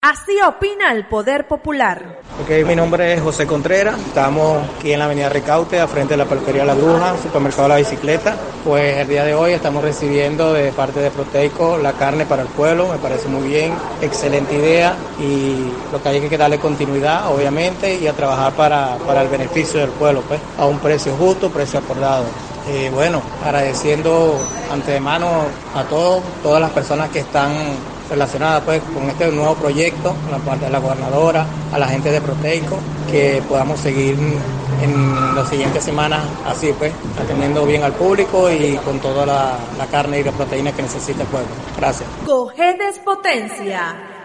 Así 0.00 0.40
opina 0.46 0.92
el 0.92 1.06
Poder 1.06 1.48
Popular. 1.48 2.20
Ok, 2.40 2.64
mi 2.64 2.76
nombre 2.76 3.14
es 3.14 3.20
José 3.20 3.48
Contreras, 3.48 3.98
estamos 3.98 4.62
aquí 4.76 4.92
en 4.92 5.00
la 5.00 5.06
avenida 5.06 5.28
Ricaute, 5.28 5.80
a 5.80 5.88
frente 5.88 6.14
de 6.14 6.18
la 6.18 6.24
peluquería 6.24 6.64
La 6.64 6.74
Bruja, 6.74 7.16
supermercado 7.20 7.66
La 7.66 7.78
Bicicleta. 7.78 8.36
Pues 8.64 8.96
el 8.96 9.08
día 9.08 9.24
de 9.24 9.34
hoy 9.34 9.54
estamos 9.54 9.82
recibiendo 9.82 10.52
de 10.52 10.70
parte 10.70 11.00
de 11.00 11.10
Proteico 11.10 11.78
la 11.78 11.94
carne 11.94 12.26
para 12.26 12.42
el 12.42 12.48
pueblo, 12.48 12.86
me 12.86 12.98
parece 12.98 13.26
muy 13.26 13.48
bien, 13.48 13.74
excelente 14.00 14.54
idea 14.54 14.94
y 15.18 15.72
lo 15.90 16.00
que 16.00 16.10
hay 16.10 16.20
que 16.28 16.38
darle 16.38 16.60
continuidad, 16.60 17.34
obviamente, 17.34 17.96
y 17.96 18.06
a 18.06 18.12
trabajar 18.12 18.52
para, 18.52 18.98
para 18.98 19.22
el 19.22 19.28
beneficio 19.28 19.80
del 19.80 19.90
pueblo, 19.90 20.22
pues, 20.28 20.40
a 20.58 20.64
un 20.64 20.78
precio 20.78 21.16
justo, 21.16 21.50
precio 21.50 21.80
acordado. 21.80 22.24
Eh, 22.68 22.88
bueno, 22.94 23.20
agradeciendo 23.44 24.38
antemano 24.72 25.46
a 25.74 25.82
todos, 25.82 26.22
todas 26.40 26.60
las 26.60 26.70
personas 26.70 27.10
que 27.10 27.18
están 27.18 27.50
relacionada 28.10 28.60
pues 28.62 28.80
con 28.94 29.08
este 29.08 29.30
nuevo 29.30 29.54
proyecto, 29.54 30.14
la 30.30 30.38
parte 30.38 30.66
de 30.66 30.70
la 30.70 30.78
gobernadora, 30.78 31.46
a 31.72 31.78
la 31.78 31.88
gente 31.88 32.10
de 32.10 32.20
Proteico, 32.20 32.78
que 33.10 33.42
podamos 33.48 33.80
seguir 33.80 34.16
en 34.82 35.34
las 35.34 35.48
siguientes 35.48 35.82
semanas 35.82 36.20
así 36.46 36.72
pues, 36.78 36.92
atendiendo 37.20 37.64
bien 37.66 37.82
al 37.82 37.92
público 37.92 38.50
y 38.50 38.76
con 38.84 38.98
toda 39.00 39.26
la, 39.26 39.58
la 39.76 39.86
carne 39.86 40.20
y 40.20 40.24
la 40.24 40.32
proteína 40.32 40.72
que 40.72 40.82
necesita 40.82 41.22
el 41.22 41.28
pueblo. 41.28 41.48
Gracias. 41.76 42.08
Cogedes 42.24 42.98
Potencia 42.98 44.17